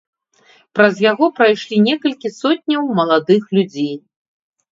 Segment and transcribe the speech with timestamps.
[0.77, 3.93] Праз яго прайшлі некалькі сотняў маладых людзей.